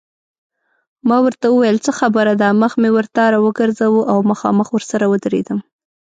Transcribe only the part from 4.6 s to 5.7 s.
ورسره ودرېدم.